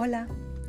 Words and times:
Hola, 0.00 0.28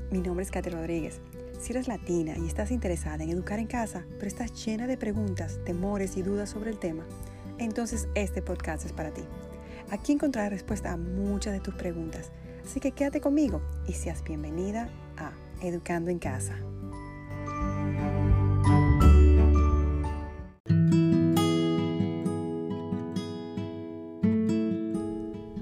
mi 0.10 0.22
nombre 0.22 0.44
es 0.44 0.50
Katy 0.50 0.72
Rodríguez. 0.72 1.22
Si 1.62 1.72
eres 1.72 1.88
latina 1.88 2.36
y 2.36 2.48
estás 2.48 2.72
interesada 2.72 3.24
en 3.24 3.30
educar 3.30 3.60
en 3.60 3.68
casa, 3.68 4.04
pero 4.16 4.26
estás 4.26 4.66
llena 4.66 4.88
de 4.88 4.98
preguntas, 4.98 5.60
temores 5.66 6.18
y 6.18 6.24
dudas 6.24 6.50
sobre 6.50 6.72
el 6.72 6.80
tema, 6.80 7.06
entonces 7.60 8.08
este 8.16 8.42
podcast 8.42 8.86
es 8.86 8.92
para 8.92 9.12
ti. 9.12 9.22
Aquí 9.92 10.14
encontrarás 10.14 10.52
respuesta 10.52 10.94
a 10.94 10.98
muchas 10.98 11.54
de 11.54 11.60
tus 11.60 11.76
preguntas, 11.76 12.32
así 12.66 12.80
que 12.80 12.92
quédate 12.92 13.22
conmigo 13.22 13.62
y 13.88 13.94
seas 13.94 14.24
bienvenida 14.24 14.90
a 15.16 15.32
Educando 15.62 16.10
en 16.10 16.18
Casa. 16.18 16.56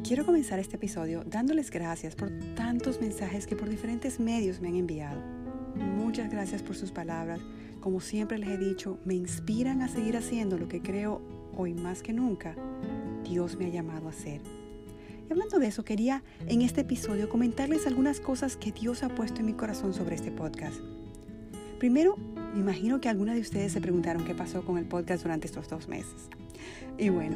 Quiero 0.08 0.26
comenzar 0.26 0.58
este 0.58 0.78
episodio 0.78 1.26
dándoles 1.26 1.70
gracias 1.70 2.16
por 2.16 2.30
tantos 2.56 3.02
mensajes 3.02 3.46
que 3.46 3.58
por 3.58 3.70
diferentes 3.70 4.22
medios 4.22 4.62
me 4.62 4.70
han 4.70 4.76
enviado. 4.76 5.22
Muchas 5.76 6.32
gracias 6.32 6.64
por 6.64 6.78
sus 6.78 6.94
palabras. 6.94 7.42
Como 7.82 8.00
siempre 8.00 8.38
les 8.38 8.48
he 8.48 8.58
dicho, 8.58 9.00
me 9.04 9.16
inspiran 9.16 9.82
a 9.82 9.90
seguir 9.90 10.16
haciendo 10.16 10.58
lo 10.58 10.70
que 10.70 10.82
creo 10.82 11.22
hoy 11.58 11.74
más 11.74 12.04
que 12.04 12.14
nunca 12.14 12.56
Dios 13.26 13.58
me 13.58 13.66
ha 13.66 13.70
llamado 13.70 14.08
a 14.08 14.12
hacer. 14.12 14.40
Y 15.28 15.32
hablando 15.34 15.60
de 15.60 15.68
eso, 15.68 15.84
quería 15.84 16.24
en 16.48 16.62
este 16.62 16.82
episodio 16.82 17.28
comentarles 17.28 17.86
algunas 17.86 18.22
cosas 18.22 18.56
que 18.56 18.72
Dios 18.72 19.04
ha 19.04 19.10
puesto 19.10 19.42
en 19.42 19.48
mi 19.48 19.54
corazón 19.56 19.94
sobre 19.94 20.16
este 20.16 20.32
podcast. 20.32 20.78
Primero, 21.80 22.16
me 22.54 22.62
imagino 22.62 23.02
que 23.02 23.10
algunas 23.10 23.36
de 23.36 23.42
ustedes 23.42 23.74
se 23.74 23.82
preguntaron 23.82 24.24
qué 24.24 24.34
pasó 24.34 24.64
con 24.64 24.78
el 24.78 24.86
podcast 24.86 25.24
durante 25.24 25.48
estos 25.48 25.68
dos 25.68 25.90
meses. 25.90 26.30
Y 26.98 27.10
bueno, 27.10 27.36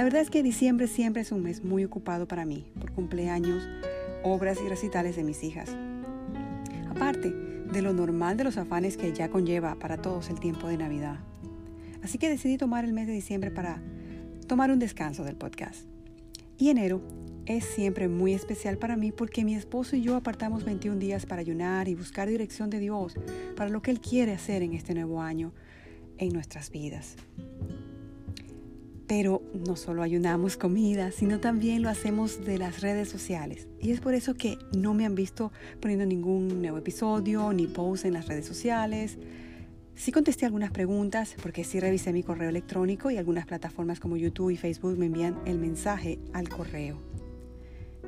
la 0.00 0.04
verdad 0.04 0.22
es 0.22 0.30
que 0.30 0.42
diciembre 0.42 0.86
siempre 0.86 1.20
es 1.20 1.30
un 1.30 1.42
mes 1.42 1.62
muy 1.62 1.84
ocupado 1.84 2.26
para 2.26 2.46
mí, 2.46 2.72
por 2.80 2.90
cumpleaños, 2.90 3.68
obras 4.22 4.58
y 4.64 4.66
recitales 4.66 5.14
de 5.14 5.24
mis 5.24 5.44
hijas. 5.44 5.76
Aparte 6.88 7.28
de 7.28 7.82
lo 7.82 7.92
normal 7.92 8.38
de 8.38 8.44
los 8.44 8.56
afanes 8.56 8.96
que 8.96 9.12
ya 9.12 9.28
conlleva 9.28 9.78
para 9.78 10.00
todos 10.00 10.30
el 10.30 10.40
tiempo 10.40 10.68
de 10.68 10.78
Navidad. 10.78 11.18
Así 12.02 12.16
que 12.16 12.30
decidí 12.30 12.56
tomar 12.56 12.86
el 12.86 12.94
mes 12.94 13.08
de 13.08 13.12
diciembre 13.12 13.50
para 13.50 13.82
tomar 14.46 14.70
un 14.70 14.78
descanso 14.78 15.22
del 15.22 15.36
podcast. 15.36 15.84
Y 16.56 16.70
enero 16.70 17.02
es 17.44 17.66
siempre 17.66 18.08
muy 18.08 18.32
especial 18.32 18.78
para 18.78 18.96
mí 18.96 19.12
porque 19.12 19.44
mi 19.44 19.54
esposo 19.54 19.96
y 19.96 20.00
yo 20.00 20.16
apartamos 20.16 20.64
21 20.64 20.98
días 20.98 21.26
para 21.26 21.42
ayunar 21.42 21.88
y 21.88 21.94
buscar 21.94 22.26
dirección 22.26 22.70
de 22.70 22.78
Dios 22.78 23.16
para 23.54 23.68
lo 23.68 23.82
que 23.82 23.90
Él 23.90 24.00
quiere 24.00 24.32
hacer 24.32 24.62
en 24.62 24.72
este 24.72 24.94
nuevo 24.94 25.20
año 25.20 25.52
en 26.16 26.32
nuestras 26.32 26.70
vidas. 26.70 27.16
Pero 29.10 29.42
no 29.66 29.74
solo 29.74 30.04
ayunamos 30.04 30.56
comida, 30.56 31.10
sino 31.10 31.40
también 31.40 31.82
lo 31.82 31.88
hacemos 31.88 32.44
de 32.44 32.58
las 32.58 32.80
redes 32.80 33.08
sociales. 33.08 33.66
Y 33.80 33.90
es 33.90 33.98
por 33.98 34.14
eso 34.14 34.34
que 34.34 34.56
no 34.72 34.94
me 34.94 35.04
han 35.04 35.16
visto 35.16 35.50
poniendo 35.80 36.06
ningún 36.06 36.62
nuevo 36.62 36.78
episodio 36.78 37.52
ni 37.52 37.66
post 37.66 38.04
en 38.04 38.12
las 38.12 38.28
redes 38.28 38.46
sociales. 38.46 39.18
Sí 39.96 40.12
contesté 40.12 40.46
algunas 40.46 40.70
preguntas 40.70 41.34
porque 41.42 41.64
sí 41.64 41.80
revisé 41.80 42.12
mi 42.12 42.22
correo 42.22 42.50
electrónico 42.50 43.10
y 43.10 43.16
algunas 43.16 43.46
plataformas 43.46 43.98
como 43.98 44.16
YouTube 44.16 44.50
y 44.50 44.56
Facebook 44.56 44.96
me 44.96 45.06
envían 45.06 45.40
el 45.44 45.58
mensaje 45.58 46.20
al 46.32 46.48
correo. 46.48 46.96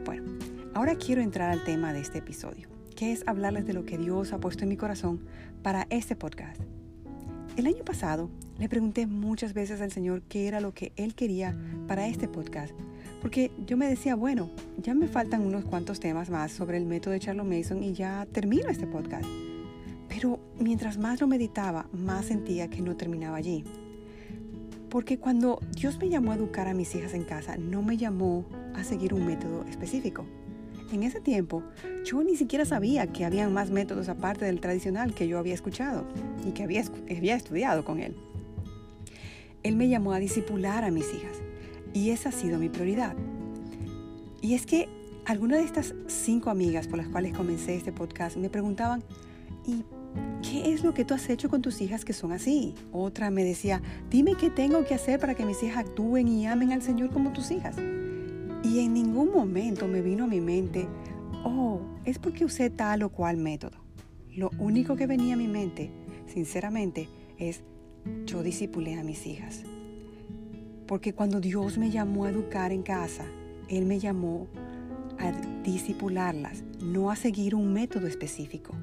Bueno, 0.05 0.39
ahora 0.73 0.95
quiero 0.95 1.20
entrar 1.20 1.50
al 1.50 1.64
tema 1.64 1.92
de 1.92 1.98
este 1.98 2.19
episodio, 2.19 2.69
que 2.95 3.11
es 3.11 3.25
hablarles 3.27 3.67
de 3.67 3.73
lo 3.73 3.84
que 3.84 3.98
Dios 3.98 4.33
ha 4.33 4.39
puesto 4.39 4.62
en 4.62 4.69
mi 4.69 4.77
corazón 4.77 5.19
para 5.64 5.89
este 5.91 6.14
podcast. 6.14 6.62
El 7.55 7.67
año 7.67 7.84
pasado 7.84 8.31
le 8.58 8.67
pregunté 8.67 9.06
muchas 9.06 9.53
veces 9.53 9.83
al 9.83 9.92
Señor 9.92 10.22
qué 10.22 10.48
era 10.48 10.62
lo 10.62 10.72
que 10.72 10.92
Él 10.97 11.14
quería 11.14 11.55
para 11.86 12.08
este 12.08 12.27
podcast, 12.27 12.72
porque 13.20 13.50
yo 13.67 13.77
me 13.77 13.86
decía, 13.86 14.14
bueno, 14.14 14.50
ya 14.78 14.95
me 14.95 15.06
faltan 15.06 15.42
unos 15.42 15.67
cuantos 15.67 16.00
temas 16.00 16.30
más 16.30 16.50
sobre 16.50 16.78
el 16.78 16.86
método 16.86 17.12
de 17.12 17.20
Charles 17.20 17.45
Mason 17.45 17.83
y 17.83 17.92
ya 17.92 18.27
termino 18.33 18.70
este 18.70 18.86
podcast. 18.86 19.27
Pero 20.08 20.41
mientras 20.58 20.96
más 20.96 21.20
lo 21.20 21.27
meditaba, 21.27 21.89
más 21.92 22.27
sentía 22.27 22.68
que 22.68 22.80
no 22.80 22.96
terminaba 22.96 23.36
allí. 23.36 23.64
Porque 24.89 25.18
cuando 25.18 25.61
Dios 25.77 25.98
me 25.98 26.08
llamó 26.08 26.33
a 26.33 26.36
educar 26.36 26.68
a 26.68 26.74
mis 26.74 26.95
hijas 26.95 27.12
en 27.12 27.24
casa, 27.24 27.58
no 27.58 27.83
me 27.83 27.98
llamó 27.98 28.46
a 28.74 28.83
seguir 28.83 29.12
un 29.12 29.27
método 29.27 29.64
específico. 29.64 30.24
En 30.92 31.03
ese 31.05 31.20
tiempo, 31.20 31.63
yo 32.05 32.23
ni 32.23 32.36
siquiera 32.36 32.67
sabía 32.67 33.07
que 33.07 33.25
había 33.25 33.48
más 33.48 33.70
métodos 33.70 34.11
aparte 34.11 34.45
del 34.45 34.61
tradicional 34.61 35.14
que 35.14 35.27
yo 35.27 35.39
había 35.39 35.55
escuchado 35.55 36.05
y 36.47 36.51
que 36.51 36.64
había, 36.64 36.83
estudiado 37.35 37.83
con 37.83 37.98
él. 37.98 38.14
Él 39.63 39.75
me 39.77 39.89
llamó 39.89 40.13
a 40.13 40.19
disipular 40.19 40.85
a 40.85 40.91
mis 40.91 41.07
hijas 41.14 41.39
y 41.95 42.11
esa 42.11 42.29
ha 42.29 42.33
sido 42.33 42.58
mi 42.58 42.69
prioridad. 42.69 43.17
Y 44.42 44.53
es 44.53 44.67
que 44.67 44.86
algunas 45.25 45.61
de 45.61 45.64
estas 45.64 45.95
cinco 46.08 46.51
amigas 46.51 46.89
por 46.89 46.98
las 46.98 47.09
cuales 47.09 47.33
comencé 47.33 47.74
este 47.74 47.92
podcast 47.92 48.36
me 48.36 48.51
preguntaban, 48.51 49.03
¿y 49.67 49.85
qué 50.42 50.74
es 50.74 50.85
lo 50.85 50.92
que 50.92 51.07
tú 51.07 51.14
has 51.14 51.30
hecho 51.30 51.48
con 51.48 51.63
tus 51.63 51.80
hijas 51.80 52.05
que 52.05 52.13
son 52.13 52.33
así? 52.33 52.74
Otra 52.92 53.30
me 53.30 53.45
decía, 53.45 53.80
dime 54.11 54.35
qué 54.35 54.51
tengo 54.51 54.85
que 54.85 54.92
hacer 54.92 55.19
para 55.19 55.35
que 55.35 55.47
mis 55.47 55.63
hijas 55.63 55.86
actúen 55.86 56.29
y 56.29 56.47
amen 56.47 56.70
al 56.70 56.83
Señor 56.83 57.09
como 57.11 57.33
tus 57.33 57.51
hijas. 57.51 57.77
Y 58.64 58.78
en 58.78 58.95
ningún 58.95 59.33
momento 59.33 59.89
me 59.89 60.02
vino 60.02 60.24
a 60.24 60.28
mi 60.28 60.40
mente, 60.40 60.86
oh, 61.45 61.80
es 62.05 62.18
porque 62.18 62.45
usé 62.45 62.70
tal 62.70 63.02
o 63.02 63.08
cual 63.11 63.36
método. 63.36 63.78
Lo 64.34 64.50
único 64.58 64.96
que 64.96 65.06
venía 65.06 65.34
a 65.34 65.36
mi 65.36 65.48
mente, 65.48 65.90
sinceramente, 66.27 67.08
es 67.39 67.62
yo 68.24 68.42
disipulé 68.42 68.95
a 68.98 69.05
mis 69.05 69.27
hijas. 69.27 69.62
Porque 70.86 71.12
cuando 71.12 71.40
Dios 71.40 71.77
me 71.77 71.90
llamó 71.90 72.24
a 72.24 72.30
educar 72.30 72.73
en 72.73 72.83
casa, 72.83 73.24
Él 73.68 73.84
me 73.84 73.98
llamó 73.98 74.46
a 75.18 75.33
disipularlas, 75.62 76.64
no 76.80 77.11
a 77.11 77.17
seguir 77.17 77.55
un 77.55 77.73
método 77.73 78.06
específico. 78.06 78.74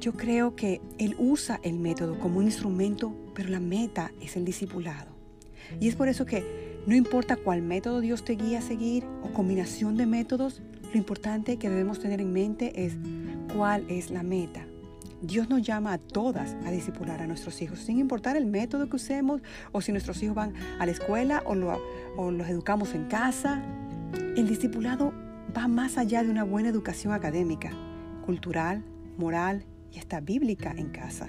Yo 0.00 0.12
creo 0.12 0.54
que 0.54 0.80
Él 0.98 1.16
usa 1.18 1.60
el 1.62 1.78
método 1.78 2.18
como 2.18 2.38
un 2.38 2.44
instrumento, 2.44 3.14
pero 3.34 3.48
la 3.48 3.60
meta 3.60 4.12
es 4.20 4.36
el 4.36 4.44
discipulado. 4.44 5.10
Y 5.80 5.88
es 5.88 5.96
por 5.96 6.08
eso 6.08 6.24
que 6.24 6.67
no 6.88 6.94
importa 6.94 7.36
cuál 7.36 7.60
método 7.60 8.00
Dios 8.00 8.24
te 8.24 8.32
guía 8.32 8.60
a 8.60 8.62
seguir 8.62 9.04
o 9.22 9.30
combinación 9.34 9.98
de 9.98 10.06
métodos, 10.06 10.62
lo 10.90 10.96
importante 10.96 11.58
que 11.58 11.68
debemos 11.68 12.00
tener 12.00 12.22
en 12.22 12.32
mente 12.32 12.86
es 12.86 12.96
cuál 13.54 13.84
es 13.90 14.10
la 14.10 14.22
meta. 14.22 14.66
Dios 15.20 15.50
nos 15.50 15.60
llama 15.60 15.92
a 15.92 15.98
todas 15.98 16.56
a 16.64 16.70
discipular 16.70 17.20
a 17.20 17.26
nuestros 17.26 17.60
hijos, 17.60 17.80
sin 17.80 17.98
importar 17.98 18.38
el 18.38 18.46
método 18.46 18.88
que 18.88 18.96
usemos 18.96 19.42
o 19.70 19.82
si 19.82 19.92
nuestros 19.92 20.22
hijos 20.22 20.34
van 20.34 20.54
a 20.78 20.86
la 20.86 20.92
escuela 20.92 21.42
o, 21.44 21.54
los 22.30 22.48
educamos 22.48 22.94
en 22.94 23.04
casa. 23.04 23.62
El 24.34 24.48
discipulado 24.48 25.12
va 25.54 25.68
más 25.68 25.98
allá 25.98 26.22
de 26.22 26.30
una 26.30 26.44
buena 26.44 26.70
educación 26.70 27.12
académica, 27.12 27.70
cultural, 28.24 28.82
moral 29.18 29.66
y 29.92 29.98
hasta 29.98 30.20
bíblica 30.20 30.72
en 30.74 30.88
casa. 30.88 31.28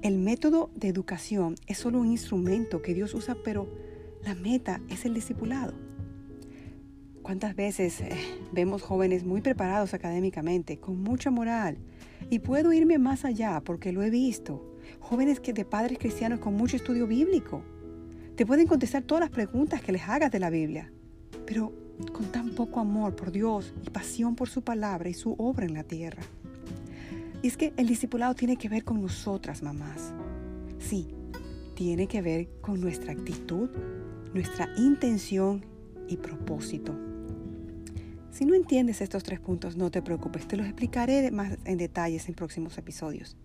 El 0.00 0.18
método 0.18 0.70
de 0.76 0.86
educación 0.86 1.56
es 1.66 1.78
solo 1.78 1.98
un 1.98 2.12
instrumento 2.12 2.82
que 2.82 2.94
Dios 2.94 3.14
usa, 3.14 3.36
pero 3.42 3.93
la 4.24 4.34
meta 4.34 4.80
es 4.88 5.04
el 5.04 5.14
discipulado. 5.14 5.74
¿Cuántas 7.22 7.54
veces 7.54 8.00
eh, 8.00 8.16
vemos 8.52 8.82
jóvenes 8.82 9.24
muy 9.24 9.40
preparados 9.40 9.94
académicamente, 9.94 10.78
con 10.78 11.02
mucha 11.02 11.30
moral, 11.30 11.78
y 12.30 12.38
puedo 12.38 12.72
irme 12.72 12.98
más 12.98 13.24
allá 13.24 13.60
porque 13.64 13.92
lo 13.92 14.02
he 14.02 14.10
visto. 14.10 14.78
Jóvenes 15.00 15.40
que 15.40 15.52
de 15.52 15.64
padres 15.64 15.98
cristianos 15.98 16.40
con 16.40 16.54
mucho 16.54 16.76
estudio 16.76 17.06
bíblico. 17.06 17.62
Te 18.36 18.46
pueden 18.46 18.66
contestar 18.66 19.02
todas 19.02 19.22
las 19.22 19.30
preguntas 19.30 19.80
que 19.80 19.92
les 19.92 20.08
hagas 20.08 20.30
de 20.30 20.40
la 20.40 20.50
Biblia, 20.50 20.90
pero 21.46 21.72
con 22.12 22.26
tan 22.32 22.50
poco 22.50 22.80
amor 22.80 23.14
por 23.14 23.30
Dios 23.30 23.72
y 23.86 23.90
pasión 23.90 24.34
por 24.34 24.48
su 24.48 24.62
palabra 24.62 25.08
y 25.08 25.14
su 25.14 25.34
obra 25.38 25.66
en 25.66 25.74
la 25.74 25.84
tierra. 25.84 26.22
Y 27.42 27.48
es 27.48 27.56
que 27.56 27.72
el 27.76 27.86
discipulado 27.86 28.34
tiene 28.34 28.56
que 28.56 28.68
ver 28.68 28.84
con 28.84 29.00
nosotras, 29.00 29.62
mamás. 29.62 30.12
Sí, 30.78 31.14
tiene 31.74 32.06
que 32.06 32.22
ver 32.22 32.48
con 32.60 32.80
nuestra 32.80 33.12
actitud, 33.12 33.68
nuestra 34.34 34.68
intención 34.76 35.64
y 36.08 36.16
propósito. 36.16 36.92
Si 38.32 38.44
no 38.44 38.54
entiendes 38.54 39.00
estos 39.00 39.22
tres 39.22 39.38
puntos, 39.38 39.76
no 39.76 39.92
te 39.92 40.02
preocupes, 40.02 40.48
te 40.48 40.56
los 40.56 40.66
explicaré 40.66 41.30
más 41.30 41.56
en 41.64 41.78
detalles 41.78 42.28
en 42.28 42.34
próximos 42.34 42.76
episodios. 42.76 43.36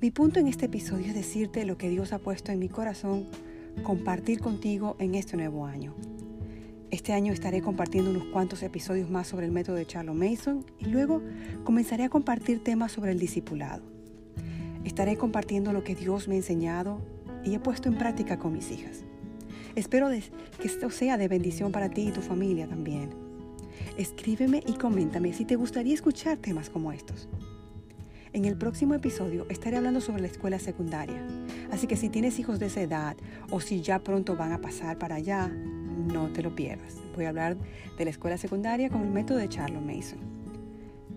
Mi 0.00 0.10
punto 0.10 0.40
en 0.40 0.48
este 0.48 0.66
episodio 0.66 1.06
es 1.06 1.14
decirte 1.14 1.64
lo 1.64 1.78
que 1.78 1.88
Dios 1.88 2.12
ha 2.12 2.18
puesto 2.18 2.50
en 2.50 2.58
mi 2.58 2.68
corazón, 2.68 3.28
compartir 3.84 4.40
contigo 4.40 4.96
en 4.98 5.14
este 5.14 5.36
nuevo 5.36 5.66
año. 5.66 5.94
Este 6.90 7.12
año 7.12 7.32
estaré 7.32 7.60
compartiendo 7.62 8.10
unos 8.10 8.24
cuantos 8.24 8.64
episodios 8.64 9.08
más 9.08 9.28
sobre 9.28 9.46
el 9.46 9.52
método 9.52 9.76
de 9.76 9.86
Charles 9.86 10.16
Mason 10.16 10.66
y 10.80 10.86
luego 10.86 11.22
comenzaré 11.62 12.02
a 12.02 12.08
compartir 12.08 12.64
temas 12.64 12.90
sobre 12.90 13.12
el 13.12 13.20
discipulado. 13.20 13.84
Estaré 14.84 15.16
compartiendo 15.16 15.72
lo 15.72 15.84
que 15.84 15.94
Dios 15.94 16.26
me 16.26 16.34
ha 16.34 16.38
enseñado 16.38 17.00
y 17.44 17.54
he 17.54 17.60
puesto 17.60 17.88
en 17.88 17.98
práctica 17.98 18.38
con 18.38 18.52
mis 18.52 18.72
hijas. 18.72 19.04
Espero 19.78 20.08
que 20.08 20.66
esto 20.66 20.90
sea 20.90 21.16
de 21.16 21.28
bendición 21.28 21.70
para 21.70 21.88
ti 21.88 22.08
y 22.08 22.10
tu 22.10 22.20
familia 22.20 22.66
también. 22.66 23.10
Escríbeme 23.96 24.60
y 24.66 24.72
coméntame 24.72 25.32
si 25.32 25.44
te 25.44 25.54
gustaría 25.54 25.94
escuchar 25.94 26.36
temas 26.38 26.68
como 26.68 26.90
estos. 26.90 27.28
En 28.32 28.44
el 28.44 28.58
próximo 28.58 28.94
episodio 28.94 29.46
estaré 29.48 29.76
hablando 29.76 30.00
sobre 30.00 30.22
la 30.22 30.26
escuela 30.26 30.58
secundaria, 30.58 31.24
así 31.70 31.86
que 31.86 31.94
si 31.94 32.08
tienes 32.08 32.40
hijos 32.40 32.58
de 32.58 32.66
esa 32.66 32.80
edad 32.80 33.16
o 33.50 33.60
si 33.60 33.80
ya 33.80 34.00
pronto 34.00 34.34
van 34.34 34.50
a 34.50 34.60
pasar 34.60 34.98
para 34.98 35.14
allá, 35.14 35.46
no 35.46 36.26
te 36.32 36.42
lo 36.42 36.56
pierdas. 36.56 36.96
Voy 37.14 37.26
a 37.26 37.28
hablar 37.28 37.56
de 37.96 38.04
la 38.04 38.10
escuela 38.10 38.36
secundaria 38.36 38.90
con 38.90 39.02
el 39.02 39.10
método 39.10 39.38
de 39.38 39.48
Charles 39.48 39.80
Mason. 39.80 40.18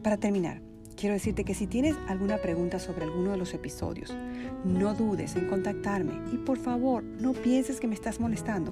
Para 0.04 0.18
terminar, 0.18 0.62
quiero 1.02 1.16
decirte 1.16 1.44
que 1.44 1.56
si 1.56 1.66
tienes 1.66 1.96
alguna 2.08 2.38
pregunta 2.38 2.78
sobre 2.78 3.06
alguno 3.06 3.32
de 3.32 3.38
los 3.38 3.56
episodios, 3.56 4.16
no 4.64 4.94
dudes 4.94 5.36
en 5.36 5.48
contactarme 5.48 6.14
y 6.32 6.38
por 6.38 6.60
favor 6.60 7.04
no 7.04 7.34
pienses 7.34 7.80
que 7.80 7.88
me 7.88 7.96
estás 7.96 8.20
molestando. 8.20 8.72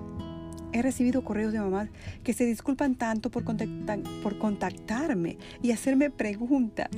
He 0.71 0.83
recibido 0.83 1.23
correos 1.23 1.53
de 1.53 1.59
mamás 1.59 1.89
que 2.23 2.33
se 2.33 2.45
disculpan 2.45 2.93
tanto 2.93 3.31
por, 3.31 3.43
por 4.21 4.37
contactarme 4.37 5.39
y 5.63 5.71
hacerme 5.71 6.11
preguntas 6.11 6.89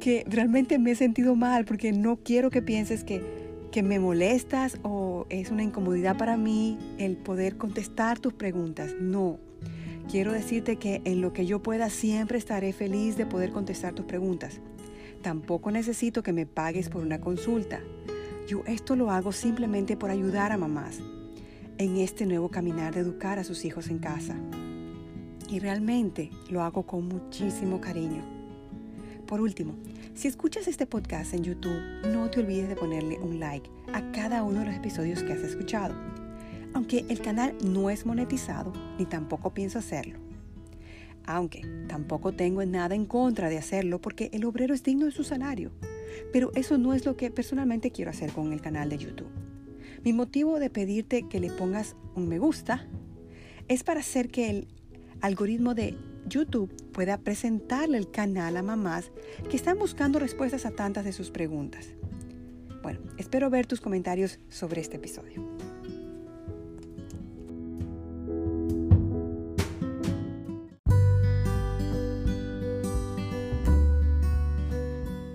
que 0.00 0.24
realmente 0.26 0.78
me 0.78 0.92
he 0.92 0.96
sentido 0.96 1.36
mal 1.36 1.66
porque 1.66 1.92
no 1.92 2.16
quiero 2.16 2.48
que 2.48 2.62
pienses 2.62 3.04
que, 3.04 3.22
que 3.70 3.82
me 3.82 4.00
molestas 4.00 4.78
o 4.82 5.26
es 5.28 5.50
una 5.50 5.62
incomodidad 5.62 6.16
para 6.16 6.38
mí 6.38 6.78
el 6.96 7.18
poder 7.18 7.58
contestar 7.58 8.18
tus 8.18 8.32
preguntas. 8.32 8.94
No, 8.98 9.38
quiero 10.10 10.32
decirte 10.32 10.76
que 10.76 11.02
en 11.04 11.20
lo 11.20 11.32
que 11.32 11.46
yo 11.46 11.62
pueda 11.62 11.90
siempre 11.90 12.38
estaré 12.38 12.72
feliz 12.72 13.16
de 13.16 13.26
poder 13.26 13.52
contestar 13.52 13.94
tus 13.94 14.06
preguntas. 14.06 14.60
Tampoco 15.22 15.70
necesito 15.70 16.22
que 16.22 16.32
me 16.32 16.46
pagues 16.46 16.88
por 16.88 17.02
una 17.02 17.20
consulta. 17.20 17.80
Yo 18.48 18.62
esto 18.66 18.96
lo 18.96 19.10
hago 19.10 19.32
simplemente 19.32 19.96
por 19.96 20.10
ayudar 20.10 20.52
a 20.52 20.58
mamás 20.58 21.00
en 21.78 21.96
este 21.98 22.26
nuevo 22.26 22.50
caminar 22.50 22.94
de 22.94 23.00
educar 23.00 23.38
a 23.38 23.44
sus 23.44 23.64
hijos 23.64 23.88
en 23.88 23.98
casa. 23.98 24.36
Y 25.48 25.58
realmente 25.58 26.30
lo 26.50 26.62
hago 26.62 26.84
con 26.84 27.08
muchísimo 27.08 27.80
cariño. 27.80 28.24
Por 29.26 29.40
último, 29.40 29.74
si 30.14 30.28
escuchas 30.28 30.68
este 30.68 30.86
podcast 30.86 31.32
en 31.34 31.44
YouTube, 31.44 31.80
no 32.12 32.30
te 32.30 32.40
olvides 32.40 32.68
de 32.68 32.76
ponerle 32.76 33.18
un 33.18 33.40
like 33.40 33.70
a 33.92 34.12
cada 34.12 34.42
uno 34.42 34.60
de 34.60 34.66
los 34.66 34.74
episodios 34.74 35.22
que 35.22 35.32
has 35.32 35.40
escuchado, 35.40 35.94
aunque 36.74 37.04
el 37.08 37.20
canal 37.20 37.56
no 37.64 37.90
es 37.90 38.06
monetizado 38.06 38.72
ni 38.98 39.06
tampoco 39.06 39.54
pienso 39.54 39.78
hacerlo. 39.78 40.18
Aunque 41.24 41.62
tampoco 41.88 42.32
tengo 42.32 42.64
nada 42.64 42.94
en 42.94 43.06
contra 43.06 43.48
de 43.48 43.58
hacerlo 43.58 44.00
porque 44.00 44.30
el 44.32 44.44
obrero 44.44 44.74
es 44.74 44.82
digno 44.82 45.06
de 45.06 45.12
su 45.12 45.24
salario, 45.24 45.70
pero 46.32 46.50
eso 46.54 46.78
no 46.78 46.94
es 46.94 47.06
lo 47.06 47.16
que 47.16 47.30
personalmente 47.30 47.90
quiero 47.90 48.10
hacer 48.10 48.32
con 48.32 48.52
el 48.52 48.60
canal 48.60 48.88
de 48.88 48.98
YouTube. 48.98 49.30
Mi 50.04 50.12
motivo 50.12 50.58
de 50.58 50.70
pedirte 50.70 51.28
que 51.28 51.38
le 51.38 51.50
pongas 51.50 51.94
un 52.16 52.28
me 52.28 52.38
gusta 52.38 52.88
es 53.68 53.84
para 53.84 54.00
hacer 54.00 54.28
que 54.28 54.50
el 54.50 54.68
algoritmo 55.20 55.74
de 55.74 55.96
YouTube 56.26 56.72
pueda 56.92 57.18
presentarle 57.18 57.98
el 57.98 58.10
canal 58.10 58.56
a 58.56 58.62
mamás 58.62 59.12
que 59.48 59.56
están 59.56 59.78
buscando 59.78 60.18
respuestas 60.18 60.66
a 60.66 60.72
tantas 60.72 61.04
de 61.04 61.12
sus 61.12 61.30
preguntas. 61.30 61.94
Bueno, 62.82 63.00
espero 63.16 63.48
ver 63.48 63.66
tus 63.66 63.80
comentarios 63.80 64.40
sobre 64.48 64.80
este 64.80 64.96
episodio. 64.96 65.71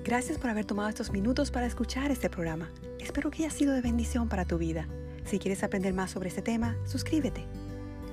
Gracias 0.08 0.38
por 0.38 0.50
haber 0.50 0.64
tomado 0.64 0.88
estos 0.88 1.12
minutos 1.12 1.52
para 1.52 1.66
escuchar 1.66 2.12
este 2.12 2.30
programa. 2.30 2.72
Espero 2.98 3.30
que 3.30 3.44
haya 3.44 3.54
sido 3.54 3.74
de 3.74 3.82
bendición 3.82 4.30
para 4.30 4.46
tu 4.46 4.58
vida. 4.58 4.88
Si 5.26 5.38
quieres 5.38 5.66
aprender 5.66 5.94
más 5.94 6.12
sobre 6.12 6.30
este 6.30 6.42
tema, 6.42 6.78
suscríbete. 6.86 7.46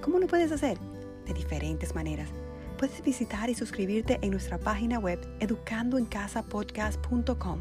¿Cómo 0.01 0.19
lo 0.19 0.27
puedes 0.27 0.51
hacer? 0.51 0.77
De 1.25 1.33
diferentes 1.33 1.95
maneras. 1.95 2.31
Puedes 2.79 3.01
visitar 3.05 3.49
y 3.49 3.55
suscribirte 3.55 4.19
en 4.23 4.33
nuestra 4.33 4.59
página 4.59 4.99
web 4.99 5.21
educandoencasapodcast.com 5.39 7.61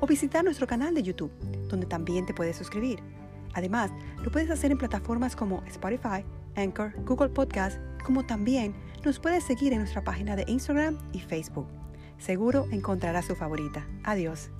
o 0.00 0.06
visitar 0.06 0.42
nuestro 0.42 0.66
canal 0.66 0.94
de 0.94 1.02
YouTube, 1.02 1.32
donde 1.68 1.84
también 1.84 2.24
te 2.24 2.32
puedes 2.32 2.56
suscribir. 2.56 3.00
Además, 3.52 3.90
lo 4.24 4.30
puedes 4.30 4.48
hacer 4.48 4.72
en 4.72 4.78
plataformas 4.78 5.36
como 5.36 5.62
Spotify, 5.66 6.24
Anchor, 6.54 6.94
Google 7.04 7.28
Podcast, 7.28 7.78
como 8.02 8.24
también 8.24 8.74
nos 9.04 9.18
puedes 9.18 9.44
seguir 9.44 9.74
en 9.74 9.80
nuestra 9.80 10.02
página 10.02 10.34
de 10.34 10.46
Instagram 10.48 10.96
y 11.12 11.20
Facebook. 11.20 11.66
Seguro 12.18 12.66
encontrarás 12.70 13.26
su 13.26 13.34
favorita. 13.34 13.86
Adiós. 14.04 14.50